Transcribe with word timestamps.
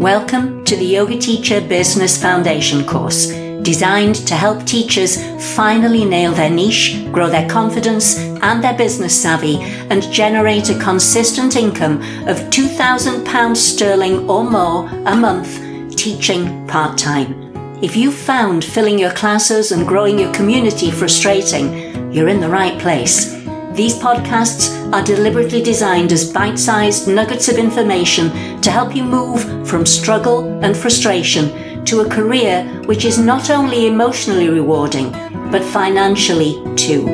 Welcome 0.00 0.64
to 0.64 0.76
the 0.76 0.86
Yoga 0.86 1.18
Teacher 1.18 1.60
Business 1.60 2.18
Foundation 2.18 2.86
course, 2.86 3.26
designed 3.60 4.14
to 4.28 4.34
help 4.34 4.64
teachers 4.64 5.22
finally 5.54 6.06
nail 6.06 6.32
their 6.32 6.48
niche, 6.48 7.04
grow 7.12 7.28
their 7.28 7.46
confidence 7.50 8.16
and 8.18 8.64
their 8.64 8.72
business 8.72 9.20
savvy, 9.20 9.58
and 9.90 10.10
generate 10.10 10.70
a 10.70 10.78
consistent 10.78 11.54
income 11.54 11.96
of 12.26 12.38
£2,000 12.48 13.54
sterling 13.54 14.26
or 14.26 14.42
more 14.42 14.88
a 15.04 15.14
month 15.14 15.94
teaching 15.96 16.66
part 16.66 16.96
time. 16.96 17.52
If 17.82 17.94
you've 17.94 18.14
found 18.14 18.64
filling 18.64 18.98
your 18.98 19.12
classes 19.12 19.70
and 19.70 19.86
growing 19.86 20.18
your 20.18 20.32
community 20.32 20.90
frustrating, 20.90 22.10
you're 22.10 22.28
in 22.28 22.40
the 22.40 22.48
right 22.48 22.80
place. 22.80 23.36
These 23.72 23.98
podcasts 24.00 24.92
are 24.92 25.02
deliberately 25.02 25.62
designed 25.62 26.12
as 26.12 26.32
bite 26.32 26.58
sized 26.58 27.06
nuggets 27.06 27.48
of 27.48 27.56
information 27.56 28.60
to 28.62 28.70
help 28.70 28.96
you 28.96 29.04
move 29.04 29.68
from 29.68 29.86
struggle 29.86 30.62
and 30.64 30.76
frustration 30.76 31.84
to 31.84 32.00
a 32.00 32.10
career 32.10 32.64
which 32.86 33.04
is 33.04 33.16
not 33.16 33.48
only 33.48 33.86
emotionally 33.86 34.48
rewarding, 34.48 35.12
but 35.52 35.62
financially 35.62 36.60
too. 36.74 37.06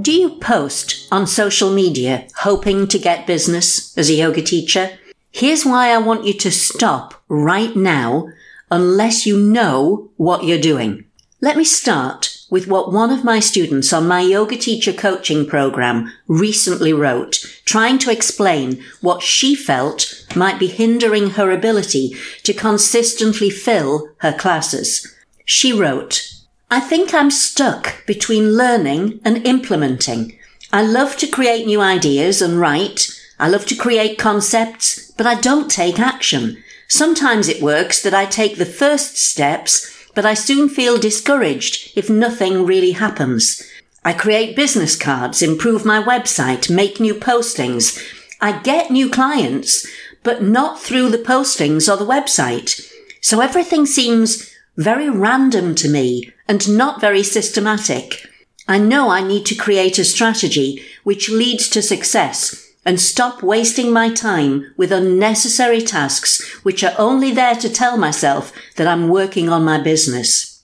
Do 0.00 0.12
you 0.12 0.30
post 0.40 1.06
on 1.12 1.28
social 1.28 1.72
media 1.72 2.26
hoping 2.38 2.88
to 2.88 2.98
get 2.98 3.28
business 3.28 3.96
as 3.96 4.10
a 4.10 4.14
yoga 4.14 4.42
teacher? 4.42 4.98
Here's 5.30 5.64
why 5.64 5.90
I 5.90 5.98
want 5.98 6.24
you 6.24 6.34
to 6.34 6.50
stop 6.50 7.22
right 7.28 7.76
now 7.76 8.28
unless 8.72 9.24
you 9.24 9.38
know 9.38 10.10
what 10.16 10.42
you're 10.42 10.58
doing. 10.58 11.04
Let 11.40 11.56
me 11.56 11.64
start 11.64 12.31
with 12.52 12.68
what 12.68 12.92
one 12.92 13.10
of 13.10 13.24
my 13.24 13.40
students 13.40 13.94
on 13.94 14.06
my 14.06 14.20
yoga 14.20 14.54
teacher 14.58 14.92
coaching 14.92 15.46
program 15.46 16.12
recently 16.28 16.92
wrote, 16.92 17.36
trying 17.64 17.96
to 17.96 18.12
explain 18.12 18.78
what 19.00 19.22
she 19.22 19.54
felt 19.54 20.26
might 20.36 20.58
be 20.58 20.66
hindering 20.66 21.30
her 21.30 21.50
ability 21.50 22.14
to 22.42 22.52
consistently 22.52 23.48
fill 23.48 24.06
her 24.18 24.34
classes. 24.34 25.16
She 25.46 25.72
wrote, 25.72 26.30
I 26.70 26.78
think 26.78 27.14
I'm 27.14 27.30
stuck 27.30 28.06
between 28.06 28.54
learning 28.54 29.20
and 29.24 29.46
implementing. 29.46 30.38
I 30.70 30.82
love 30.82 31.16
to 31.16 31.26
create 31.26 31.64
new 31.64 31.80
ideas 31.80 32.42
and 32.42 32.60
write. 32.60 33.18
I 33.40 33.48
love 33.48 33.64
to 33.64 33.74
create 33.74 34.18
concepts, 34.18 35.10
but 35.12 35.26
I 35.26 35.40
don't 35.40 35.70
take 35.70 35.98
action. 35.98 36.62
Sometimes 36.86 37.48
it 37.48 37.62
works 37.62 38.02
that 38.02 38.12
I 38.12 38.26
take 38.26 38.56
the 38.56 38.66
first 38.66 39.16
steps 39.16 39.91
but 40.14 40.26
I 40.26 40.34
soon 40.34 40.68
feel 40.68 40.98
discouraged 40.98 41.92
if 41.96 42.10
nothing 42.10 42.66
really 42.66 42.92
happens. 42.92 43.62
I 44.04 44.12
create 44.12 44.56
business 44.56 44.96
cards, 44.96 45.42
improve 45.42 45.84
my 45.84 46.02
website, 46.02 46.74
make 46.74 47.00
new 47.00 47.14
postings. 47.14 47.98
I 48.40 48.60
get 48.60 48.90
new 48.90 49.08
clients, 49.08 49.86
but 50.22 50.42
not 50.42 50.80
through 50.80 51.10
the 51.10 51.18
postings 51.18 51.92
or 51.92 51.96
the 51.96 52.10
website. 52.10 52.90
So 53.20 53.40
everything 53.40 53.86
seems 53.86 54.52
very 54.76 55.08
random 55.08 55.74
to 55.76 55.88
me 55.88 56.32
and 56.48 56.76
not 56.76 57.00
very 57.00 57.22
systematic. 57.22 58.26
I 58.66 58.78
know 58.78 59.10
I 59.10 59.22
need 59.22 59.46
to 59.46 59.54
create 59.54 59.98
a 59.98 60.04
strategy 60.04 60.82
which 61.04 61.30
leads 61.30 61.68
to 61.70 61.82
success 61.82 62.61
and 62.84 63.00
stop 63.00 63.42
wasting 63.42 63.92
my 63.92 64.12
time 64.12 64.72
with 64.76 64.92
unnecessary 64.92 65.80
tasks 65.80 66.42
which 66.64 66.82
are 66.82 66.94
only 66.98 67.32
there 67.32 67.54
to 67.54 67.68
tell 67.68 67.96
myself 67.96 68.52
that 68.76 68.86
I'm 68.86 69.08
working 69.08 69.48
on 69.48 69.64
my 69.64 69.80
business. 69.80 70.62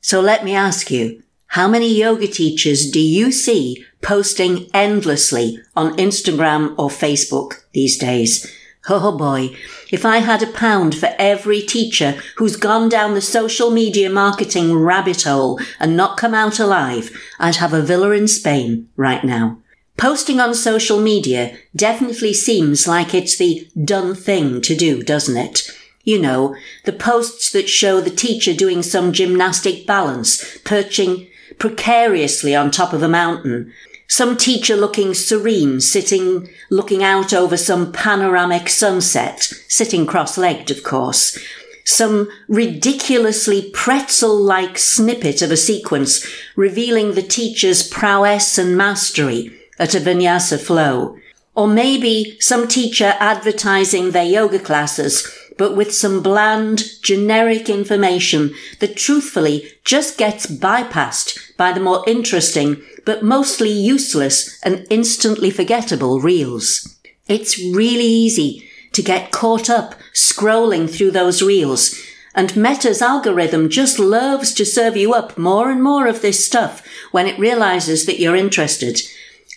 So 0.00 0.20
let 0.20 0.44
me 0.44 0.54
ask 0.54 0.90
you, 0.90 1.22
how 1.48 1.68
many 1.68 1.92
yoga 1.92 2.26
teachers 2.26 2.90
do 2.90 3.00
you 3.00 3.32
see 3.32 3.84
posting 4.02 4.68
endlessly 4.72 5.58
on 5.76 5.96
Instagram 5.96 6.74
or 6.78 6.88
Facebook 6.88 7.62
these 7.72 7.98
days? 7.98 8.50
Oh 8.88 9.16
boy, 9.16 9.56
if 9.90 10.06
I 10.06 10.18
had 10.18 10.42
a 10.42 10.52
pound 10.52 10.94
for 10.94 11.14
every 11.18 11.60
teacher 11.60 12.12
who's 12.36 12.56
gone 12.56 12.88
down 12.88 13.14
the 13.14 13.20
social 13.20 13.70
media 13.70 14.08
marketing 14.08 14.74
rabbit 14.74 15.22
hole 15.22 15.60
and 15.78 15.96
not 15.96 16.16
come 16.16 16.34
out 16.34 16.58
alive, 16.58 17.10
I'd 17.38 17.56
have 17.56 17.74
a 17.74 17.82
villa 17.82 18.12
in 18.12 18.26
Spain 18.26 18.88
right 18.96 19.22
now. 19.22 19.58
Posting 20.00 20.40
on 20.40 20.54
social 20.54 20.98
media 20.98 21.54
definitely 21.76 22.32
seems 22.32 22.88
like 22.88 23.12
it's 23.12 23.36
the 23.36 23.68
done 23.84 24.14
thing 24.14 24.62
to 24.62 24.74
do, 24.74 25.02
doesn't 25.02 25.36
it? 25.36 25.70
You 26.04 26.18
know, 26.18 26.56
the 26.86 26.94
posts 26.94 27.52
that 27.52 27.68
show 27.68 28.00
the 28.00 28.08
teacher 28.08 28.54
doing 28.54 28.82
some 28.82 29.12
gymnastic 29.12 29.86
balance, 29.86 30.56
perching 30.64 31.28
precariously 31.58 32.56
on 32.56 32.70
top 32.70 32.94
of 32.94 33.02
a 33.02 33.08
mountain. 33.08 33.74
Some 34.08 34.38
teacher 34.38 34.74
looking 34.74 35.12
serene, 35.12 35.82
sitting, 35.82 36.48
looking 36.70 37.04
out 37.04 37.34
over 37.34 37.58
some 37.58 37.92
panoramic 37.92 38.70
sunset, 38.70 39.52
sitting 39.68 40.06
cross-legged, 40.06 40.70
of 40.70 40.82
course. 40.82 41.38
Some 41.84 42.30
ridiculously 42.48 43.70
pretzel-like 43.74 44.78
snippet 44.78 45.42
of 45.42 45.50
a 45.50 45.58
sequence 45.58 46.26
revealing 46.56 47.12
the 47.12 47.22
teacher's 47.22 47.86
prowess 47.86 48.56
and 48.56 48.78
mastery 48.78 49.59
at 49.80 49.96
a 49.96 49.98
vinyasa 49.98 50.60
flow. 50.60 51.16
Or 51.56 51.66
maybe 51.66 52.36
some 52.38 52.68
teacher 52.68 53.14
advertising 53.18 54.12
their 54.12 54.22
yoga 54.24 54.60
classes, 54.60 55.28
but 55.58 55.74
with 55.74 55.92
some 55.92 56.22
bland, 56.22 56.84
generic 57.02 57.68
information 57.68 58.54
that 58.78 58.96
truthfully 58.96 59.68
just 59.84 60.16
gets 60.16 60.46
bypassed 60.46 61.56
by 61.56 61.72
the 61.72 61.80
more 61.80 62.04
interesting, 62.06 62.80
but 63.04 63.24
mostly 63.24 63.70
useless 63.70 64.60
and 64.62 64.86
instantly 64.88 65.50
forgettable 65.50 66.20
reels. 66.20 66.96
It's 67.26 67.58
really 67.58 68.06
easy 68.06 68.70
to 68.92 69.02
get 69.02 69.32
caught 69.32 69.68
up 69.68 69.96
scrolling 70.14 70.88
through 70.88 71.10
those 71.10 71.42
reels 71.42 72.00
and 72.34 72.56
Meta's 72.56 73.02
algorithm 73.02 73.68
just 73.68 73.98
loves 73.98 74.54
to 74.54 74.64
serve 74.64 74.96
you 74.96 75.12
up 75.12 75.36
more 75.36 75.70
and 75.70 75.82
more 75.82 76.06
of 76.06 76.22
this 76.22 76.44
stuff 76.44 76.86
when 77.10 77.26
it 77.26 77.38
realizes 77.38 78.06
that 78.06 78.20
you're 78.20 78.36
interested. 78.36 79.00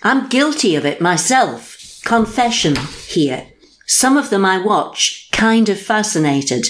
I'm 0.06 0.28
guilty 0.28 0.76
of 0.76 0.86
it 0.86 1.00
myself. 1.00 2.02
Confession 2.04 2.76
here. 3.08 3.48
Some 3.86 4.18
of 4.18 4.30
them 4.30 4.44
I 4.44 4.58
watch, 4.58 5.30
kind 5.32 5.70
of 5.70 5.80
fascinated. 5.80 6.68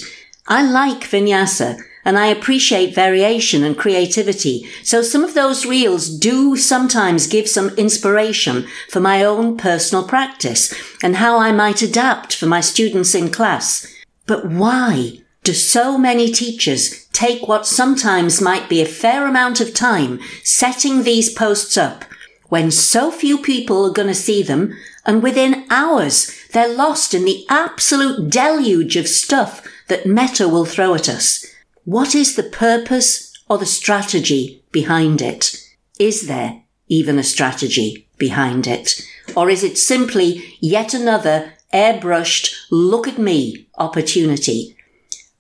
I 0.48 0.62
like 0.62 1.10
vinyasa 1.10 1.80
and 2.06 2.20
I 2.20 2.28
appreciate 2.28 2.94
variation 2.94 3.64
and 3.64 3.76
creativity. 3.76 4.68
So 4.84 5.02
some 5.02 5.24
of 5.24 5.34
those 5.34 5.66
reels 5.66 6.10
do 6.10 6.56
sometimes 6.56 7.26
give 7.26 7.48
some 7.48 7.70
inspiration 7.70 8.68
for 8.90 9.00
my 9.00 9.24
own 9.24 9.58
personal 9.58 10.08
practice 10.08 10.72
and 11.02 11.16
how 11.16 11.40
I 11.40 11.52
might 11.52 11.82
adapt 11.82 12.36
for 12.36 12.46
my 12.46 12.62
students 12.62 13.16
in 13.16 13.32
class. 13.32 13.88
But 14.28 14.48
why 14.48 15.22
do 15.44 15.54
so 15.54 15.98
many 15.98 16.32
teachers 16.32 17.08
take 17.08 17.48
what 17.48 17.66
sometimes 17.66 18.42
might 18.42 18.70
be 18.70 18.82
a 18.82 18.86
fair 18.86 19.28
amount 19.28 19.60
of 19.60 19.74
time 19.74 20.20
setting 20.44 21.04
these 21.04 21.34
posts 21.34 21.78
up 21.78 22.06
when 22.53 22.69
so 22.69 23.09
few 23.09 23.36
people 23.40 23.84
are 23.84 23.91
going 23.91 24.08
to 24.08 24.14
see 24.14 24.44
them 24.44 24.72
and 25.08 25.24
within 25.24 25.66
hours 25.72 26.31
they're 26.52 26.72
lost 26.72 27.16
in 27.16 27.25
the 27.25 27.44
absolute 27.50 28.30
deluge 28.30 28.96
of 28.96 29.08
stuff 29.08 29.68
that 29.88 30.06
Meta 30.06 30.47
will 30.47 30.64
throw 30.64 30.94
at 30.94 31.09
us. 31.09 31.47
What 31.84 32.14
is 32.14 32.36
the 32.36 32.44
purpose 32.44 33.34
or 33.50 33.58
the 33.58 33.66
strategy 33.66 34.62
behind 34.72 35.19
it? 35.19 35.68
Is 35.97 36.28
there 36.28 36.62
even 36.88 37.18
a 37.18 37.24
strategy 37.24 38.08
behind 38.19 38.68
it? 38.68 39.02
Or 39.35 39.50
is 39.50 39.64
it 39.64 39.80
simply 39.80 40.56
yet 40.59 40.94
another 40.94 41.53
airbrushed 41.74 42.53
look 42.70 43.08
at 43.08 43.18
me 43.18 43.66
opportunity? 43.80 44.78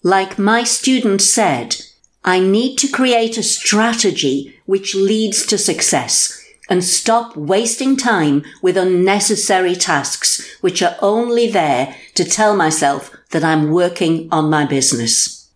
Like 0.01 0.39
my 0.39 0.63
student 0.63 1.21
said, 1.21 1.75
I 2.25 2.39
need 2.39 2.77
to 2.77 2.87
create 2.87 3.37
a 3.37 3.43
strategy 3.43 4.59
which 4.65 4.95
leads 4.95 5.45
to 5.45 5.59
success 5.59 6.39
and 6.73 6.83
stop 6.83 7.37
wasting 7.37 7.95
time 7.95 8.43
with 8.63 8.75
unnecessary 8.75 9.75
tasks 9.75 10.57
which 10.61 10.81
are 10.81 10.95
only 11.03 11.47
there 11.47 11.95
to 12.15 12.25
tell 12.25 12.55
myself 12.55 13.15
that 13.29 13.43
I'm 13.43 13.69
working 13.69 14.27
on 14.31 14.49
my 14.49 14.65
business. 14.65 15.51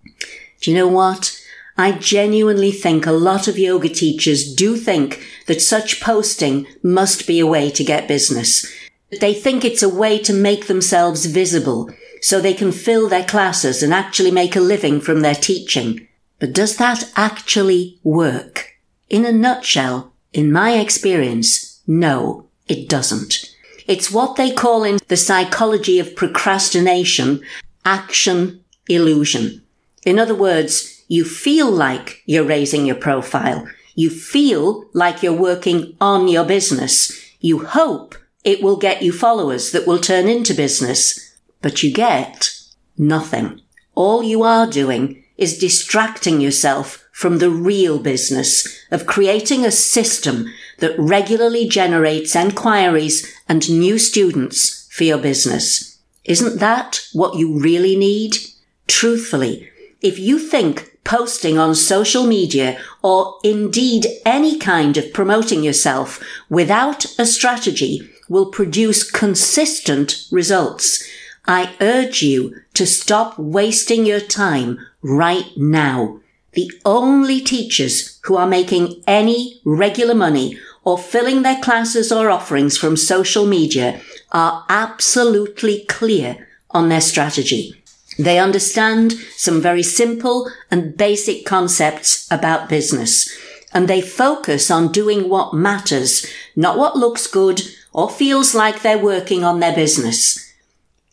Do 0.62 0.70
you 0.70 0.78
know 0.78 0.88
what? 0.88 1.36
I 1.76 1.94
genuinely 1.94 2.72
think 2.72 3.08
a 3.08 3.12
lot 3.12 3.48
of 3.48 3.58
yoga 3.58 3.90
teachers 3.90 4.54
do 4.54 4.78
think 4.78 5.26
that 5.48 5.60
such 5.60 6.02
posting 6.02 6.68
must 6.84 7.26
be 7.26 7.40
a 7.40 7.48
way 7.48 7.72
to 7.72 7.84
get 7.84 8.08
business. 8.08 8.72
They 9.20 9.34
think 9.34 9.66
it's 9.66 9.82
a 9.82 9.90
way 9.90 10.20
to 10.20 10.34
make 10.34 10.68
themselves 10.68 11.26
visible 11.26 11.90
so 12.22 12.40
they 12.40 12.54
can 12.54 12.72
fill 12.72 13.10
their 13.10 13.26
classes 13.26 13.82
and 13.82 13.92
actually 13.92 14.30
make 14.30 14.56
a 14.56 14.60
living 14.60 15.02
from 15.02 15.22
their 15.22 15.34
teaching. 15.34 16.08
But 16.38 16.54
does 16.54 16.78
that 16.78 17.12
actually 17.16 17.98
work? 18.04 18.76
In 19.10 19.26
a 19.26 19.32
nutshell, 19.32 20.14
in 20.34 20.52
my 20.52 20.74
experience, 20.78 21.82
no, 21.88 22.48
it 22.68 22.90
doesn't. 22.90 23.54
It's 23.88 24.12
what 24.12 24.36
they 24.36 24.52
call 24.52 24.84
in 24.84 25.00
the 25.08 25.18
psychology 25.18 26.00
of 26.00 26.16
procrastination 26.16 27.42
action 27.86 28.64
illusion. 28.90 29.62
In 30.06 30.20
other 30.20 30.36
words, 30.36 31.04
you 31.08 31.24
feel 31.24 31.72
like 31.72 32.22
you're 32.26 32.44
raising 32.44 32.86
your 32.86 32.96
profile. 32.96 33.68
You 33.96 34.10
feel 34.10 34.86
like 34.94 35.24
you're 35.24 35.34
working 35.34 35.96
on 36.02 36.28
your 36.28 36.44
business. 36.46 37.12
You 37.40 37.66
hope 37.66 38.16
it 38.44 38.62
will 38.62 38.78
get 38.78 39.02
you 39.02 39.12
followers 39.12 39.72
that 39.72 39.88
will 39.88 40.00
turn 40.00 40.28
into 40.28 40.54
business, 40.54 41.36
but 41.62 41.82
you 41.82 41.94
get 41.94 42.52
nothing. 42.98 43.62
All 43.96 44.22
you 44.22 44.44
are 44.44 44.68
doing 44.68 45.24
is 45.38 45.58
distracting 45.58 46.42
yourself 46.42 47.07
from 47.18 47.40
the 47.40 47.50
real 47.50 47.98
business 47.98 48.80
of 48.92 49.08
creating 49.08 49.66
a 49.66 49.72
system 49.72 50.46
that 50.78 50.96
regularly 51.00 51.68
generates 51.68 52.36
enquiries 52.36 53.36
and 53.50 53.68
new 53.72 53.98
students 53.98 54.88
for 54.92 55.04
your 55.04 55.18
business. 55.18 55.98
Isn't 56.26 56.60
that 56.60 57.08
what 57.14 57.36
you 57.36 57.60
really 57.60 57.96
need? 57.96 58.38
Truthfully, 58.86 59.68
if 60.00 60.20
you 60.20 60.38
think 60.38 61.00
posting 61.04 61.58
on 61.58 61.74
social 61.74 62.28
media 62.28 62.80
or 63.02 63.40
indeed 63.44 64.06
any 64.24 64.60
kind 64.60 64.96
of 64.96 65.12
promoting 65.12 65.64
yourself 65.64 66.24
without 66.52 67.04
a 67.18 67.26
strategy 67.26 68.08
will 68.30 68.52
produce 68.52 69.10
consistent 69.10 70.28
results, 70.30 71.04
I 71.48 71.74
urge 71.82 72.22
you 72.22 72.62
to 72.76 72.86
stop 72.86 73.40
wasting 73.40 74.06
your 74.06 74.20
time 74.20 74.86
right 75.02 75.50
now. 75.58 76.20
The 76.58 76.72
only 76.86 77.40
teachers 77.40 78.20
who 78.24 78.36
are 78.36 78.48
making 78.48 79.04
any 79.06 79.62
regular 79.64 80.16
money 80.16 80.58
or 80.84 80.98
filling 80.98 81.44
their 81.44 81.62
classes 81.62 82.12
or 82.12 82.32
offerings 82.32 82.80
from 82.80 82.98
social 82.98 83.46
media 83.46 84.02
are 84.32 84.66
absolutely 84.68 85.86
clear 85.88 86.48
on 86.72 86.90
their 86.90 87.00
strategy. 87.00 87.80
They 88.18 88.40
understand 88.40 89.14
some 89.36 89.62
very 89.62 89.84
simple 89.84 90.50
and 90.72 90.98
basic 90.98 91.46
concepts 91.46 92.28
about 92.32 92.70
business 92.70 93.30
and 93.72 93.88
they 93.88 94.02
focus 94.02 94.72
on 94.72 94.92
doing 94.92 95.30
what 95.30 95.54
matters, 95.54 96.26
not 96.56 96.80
what 96.80 96.98
looks 96.98 97.28
good 97.28 97.62
or 97.94 98.10
feels 98.10 98.56
like 98.56 98.82
they're 98.82 98.98
working 98.98 99.44
on 99.44 99.60
their 99.60 99.76
business. 99.76 100.52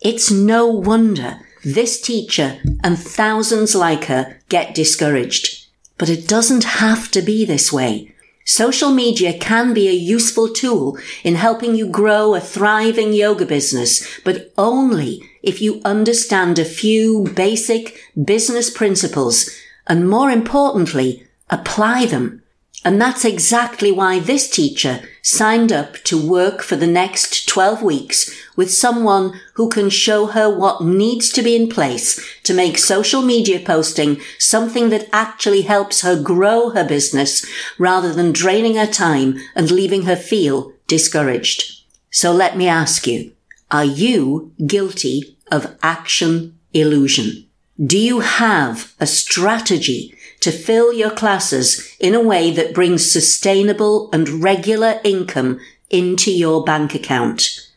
It's 0.01 0.31
no 0.31 0.67
wonder 0.67 1.41
this 1.65 2.01
teacher 2.01 2.61
and 2.83 2.99
thousands 2.99 3.75
like 3.75 4.05
her 4.05 4.39
get 4.49 4.75
discouraged. 4.75 5.67
But 5.99 6.09
it 6.09 6.29
doesn't 6.29 6.65
have 6.65 7.11
to 7.13 7.23
be 7.23 7.45
this 7.45 7.73
way. 7.73 8.15
Social 8.45 8.91
media 8.91 9.37
can 9.39 9.73
be 9.73 9.89
a 9.89 9.93
useful 9.93 10.49
tool 10.51 10.99
in 11.23 11.37
helping 11.37 11.75
you 11.75 11.89
grow 11.89 12.35
a 12.35 12.41
thriving 12.41 13.15
yoga 13.15 13.47
business, 13.47 14.21
but 14.23 14.53
only 14.59 15.23
if 15.43 15.63
you 15.63 15.81
understand 15.85 16.59
a 16.59 16.65
few 16.65 17.25
basic 17.35 17.99
business 18.23 18.71
principles 18.71 19.51
and 19.87 20.09
more 20.09 20.31
importantly, 20.31 21.27
apply 21.51 22.07
them. 22.07 22.43
And 22.85 23.01
that's 23.01 23.25
exactly 23.25 23.91
why 23.91 24.19
this 24.19 24.49
teacher 24.49 25.01
signed 25.23 25.73
up 25.73 25.95
to 26.05 26.29
work 26.29 26.63
for 26.63 26.77
the 26.77 26.87
next 26.87 27.49
12 27.49 27.83
weeks 27.83 28.31
with 28.57 28.71
someone 28.71 29.41
who 29.55 29.71
can 29.71 29.89
show 29.89 30.27
her 30.27 30.55
what 30.55 30.85
needs 30.85 31.31
to 31.31 31.43
be 31.43 31.57
in 31.57 31.71
place 31.71 32.23
to 32.43 32.53
make 32.53 32.77
social 32.77 33.23
media 33.23 33.59
posting 33.59 34.21
something 34.39 34.91
that 34.91 35.09
actually 35.15 35.63
helps 35.63 36.03
her 36.03 36.21
grow 36.21 36.71
her 36.71 36.87
business 36.87 37.47
rather 37.79 38.13
than 38.13 38.33
draining 38.33 38.77
her 38.77 38.87
time 38.87 39.39
and 39.55 39.71
leaving 39.71 40.03
her 40.03 40.17
feel 40.17 40.71
discouraged. 40.87 41.85
So 42.11 42.33
let 42.33 42.55
me 42.57 42.69
ask 42.69 43.07
you, 43.07 43.33
are 43.71 43.85
you 43.85 44.53
guilty 44.67 45.39
of 45.51 45.75
action 45.83 46.59
illusion? 46.75 47.47
Do 47.85 47.99
you 47.99 48.21
have 48.21 48.93
a 49.01 49.07
strategy 49.07 50.14
to 50.45 50.53
fill 50.53 50.93
your 50.93 51.11
classes 51.11 51.97
in 51.99 52.15
a 52.15 52.21
way 52.21 52.51
that 52.51 52.75
brings 52.75 53.11
sustainable 53.11 54.11
and 54.13 54.43
regular 54.43 55.01
income 55.03 55.59
into 55.89 56.31
your 56.31 56.63
bank 56.63 56.95
account. 56.95 57.71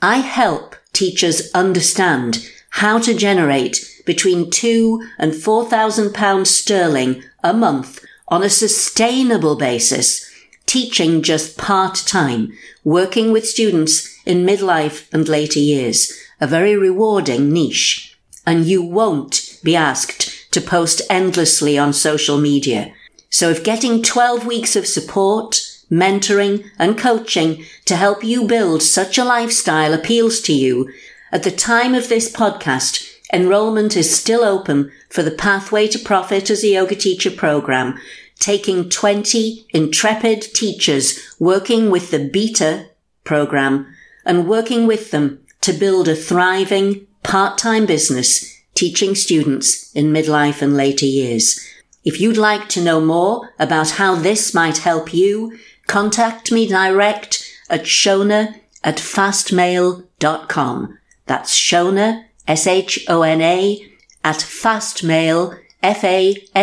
I 0.00 0.20
help 0.20 0.74
teachers 0.94 1.50
understand 1.52 2.50
how 2.70 2.98
to 3.00 3.12
generate 3.12 3.76
between 4.06 4.50
two 4.50 5.06
and 5.18 5.34
four 5.34 5.66
thousand 5.66 6.14
pounds 6.14 6.48
sterling 6.48 7.22
a 7.42 7.52
month 7.52 8.02
on 8.28 8.42
a 8.42 8.48
sustainable 8.48 9.56
basis, 9.56 10.24
teaching 10.64 11.20
just 11.20 11.58
part 11.58 11.96
time, 12.06 12.54
working 12.84 13.32
with 13.32 13.46
students 13.46 14.18
in 14.24 14.46
midlife 14.46 15.12
and 15.12 15.28
later 15.28 15.60
years, 15.60 16.10
a 16.40 16.46
very 16.46 16.74
rewarding 16.74 17.52
niche. 17.52 18.16
And 18.46 18.64
you 18.64 18.82
won't 18.82 19.58
be 19.62 19.76
asked 19.76 20.23
to 20.54 20.60
post 20.60 21.02
endlessly 21.10 21.76
on 21.76 21.92
social 21.92 22.38
media. 22.38 22.92
So 23.28 23.50
if 23.50 23.64
getting 23.64 24.02
12 24.02 24.46
weeks 24.46 24.76
of 24.76 24.86
support, 24.86 25.60
mentoring 25.90 26.64
and 26.78 26.96
coaching 26.96 27.64
to 27.84 27.96
help 27.96 28.24
you 28.24 28.46
build 28.46 28.82
such 28.82 29.18
a 29.18 29.24
lifestyle 29.24 29.92
appeals 29.92 30.40
to 30.42 30.52
you, 30.52 30.90
at 31.32 31.42
the 31.42 31.50
time 31.50 31.94
of 31.94 32.08
this 32.08 32.32
podcast, 32.32 33.10
enrollment 33.32 33.96
is 33.96 34.14
still 34.14 34.44
open 34.44 34.92
for 35.10 35.22
the 35.22 35.32
Pathway 35.32 35.88
to 35.88 35.98
Profit 35.98 36.48
as 36.48 36.62
a 36.62 36.68
Yoga 36.68 36.94
Teacher 36.94 37.30
program, 37.30 37.98
taking 38.38 38.88
20 38.88 39.66
intrepid 39.70 40.42
teachers 40.42 41.18
working 41.40 41.90
with 41.90 42.10
the 42.10 42.28
Beta 42.28 42.86
program 43.24 43.92
and 44.24 44.48
working 44.48 44.86
with 44.86 45.10
them 45.10 45.40
to 45.60 45.72
build 45.72 46.06
a 46.06 46.14
thriving 46.14 47.06
part-time 47.24 47.86
business 47.86 48.62
teaching 48.74 49.14
students 49.14 49.92
in 49.92 50.12
midlife 50.12 50.60
and 50.62 50.76
later 50.76 51.06
years. 51.06 51.60
If 52.04 52.20
you'd 52.20 52.36
like 52.36 52.68
to 52.70 52.82
know 52.82 53.00
more 53.00 53.54
about 53.58 53.92
how 53.92 54.14
this 54.14 54.52
might 54.52 54.78
help 54.78 55.14
you, 55.14 55.56
contact 55.86 56.50
me 56.52 56.68
direct 56.68 57.50
at 57.70 57.84
shona 57.84 58.60
at 58.82 58.98
fastmail.com. 58.98 60.98
That's 61.26 61.58
Shona, 61.58 62.24
S-H-O-N-A, 62.46 63.90
at 64.22 64.36
fastmail, 64.36 65.58
F-A-S-T-M-A-I-L 65.82 66.54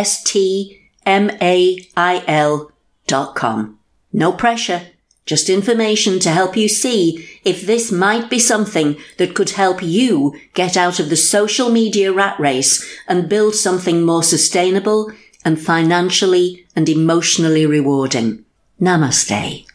dot 3.07 3.35
com. 3.35 3.79
No 4.13 4.31
pressure. 4.31 4.87
Just 5.31 5.49
information 5.49 6.19
to 6.19 6.29
help 6.29 6.57
you 6.57 6.67
see 6.67 7.25
if 7.45 7.61
this 7.61 7.89
might 7.89 8.29
be 8.29 8.37
something 8.37 8.97
that 9.15 9.33
could 9.33 9.51
help 9.51 9.81
you 9.81 10.37
get 10.53 10.75
out 10.75 10.99
of 10.99 11.09
the 11.09 11.15
social 11.15 11.69
media 11.69 12.11
rat 12.11 12.37
race 12.37 12.85
and 13.07 13.29
build 13.29 13.55
something 13.55 14.03
more 14.03 14.23
sustainable 14.23 15.09
and 15.45 15.57
financially 15.57 16.65
and 16.75 16.89
emotionally 16.89 17.65
rewarding. 17.65 18.43
Namaste. 18.81 19.65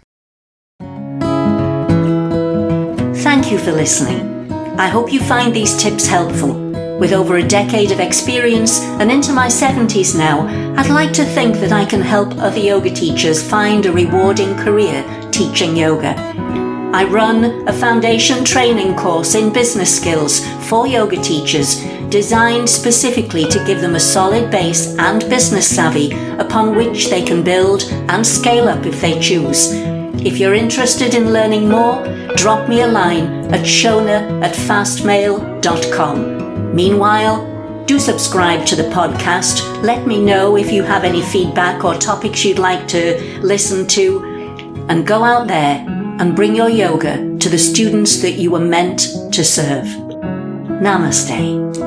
Thank 3.23 3.50
you 3.50 3.56
for 3.59 3.73
listening. 3.73 4.52
I 4.78 4.88
hope 4.88 5.11
you 5.11 5.21
find 5.21 5.57
these 5.57 5.75
tips 5.83 6.07
helpful. 6.07 6.52
With 6.99 7.14
over 7.14 7.37
a 7.37 7.49
decade 7.49 7.92
of 7.92 8.00
experience 8.00 8.83
and 9.00 9.11
into 9.11 9.33
my 9.33 9.47
70s 9.47 10.19
now, 10.19 10.47
I'd 10.76 10.90
like 10.90 11.14
to 11.14 11.25
think 11.25 11.54
that 11.57 11.73
I 11.73 11.87
can 11.87 12.02
help 12.02 12.37
other 12.37 12.59
yoga 12.59 12.90
teachers 12.90 13.42
find 13.42 13.87
a 13.87 13.92
rewarding 13.92 14.54
career 14.59 15.02
teaching 15.37 15.76
yoga. 15.76 16.14
I 16.95 17.05
run 17.05 17.69
a 17.69 17.73
foundation 17.75 18.43
training 18.43 18.97
course 18.97 19.35
in 19.35 19.52
business 19.52 19.95
skills 19.95 20.43
for 20.66 20.87
yoga 20.87 21.21
teachers 21.21 21.85
designed 22.09 22.71
specifically 22.71 23.45
to 23.45 23.62
give 23.66 23.83
them 23.83 23.97
a 23.97 24.00
solid 24.00 24.50
base 24.50 24.97
and 24.97 25.21
business 25.28 25.69
savvy 25.69 26.12
upon 26.38 26.75
which 26.75 27.11
they 27.11 27.23
can 27.23 27.45
build 27.45 27.83
and 28.09 28.26
scale 28.26 28.66
up 28.66 28.87
if 28.87 28.99
they 29.02 29.21
choose. 29.21 29.73
If 30.25 30.38
you're 30.38 30.55
interested 30.55 31.14
in 31.14 31.35
learning 31.35 31.69
more, 31.69 32.02
drop 32.37 32.66
me 32.66 32.81
a 32.81 32.87
line 32.87 33.52
at 33.52 33.66
shona 33.66 34.43
at 34.43 34.55
fastmail.com. 34.55 36.75
Meanwhile, 36.75 37.85
do 37.85 37.99
subscribe 37.99 38.64
to 38.66 38.75
the 38.75 38.85
podcast. 38.85 39.83
Let 39.83 40.07
me 40.07 40.19
know 40.19 40.57
if 40.57 40.73
you 40.73 40.83
have 40.83 41.05
any 41.05 41.21
feedback 41.21 41.85
or 41.85 41.95
topics 41.95 42.43
you'd 42.43 42.59
like 42.59 42.88
to 42.88 43.21
listen 43.43 43.87
to 43.88 44.36
and 44.88 45.07
go 45.07 45.23
out 45.25 45.49
there 45.49 45.85
and 46.19 46.35
bring 46.35 46.55
your 46.55 46.69
yoga 46.69 47.16
to 47.38 47.49
the 47.49 47.59
students 47.59 48.23
that 48.23 48.33
you 48.33 48.50
were 48.50 48.61
meant 48.61 49.00
to 49.33 49.45
serve. 49.45 49.87
Namaste. 50.81 51.86